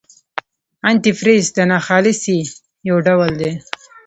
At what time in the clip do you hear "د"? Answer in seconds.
1.57-1.59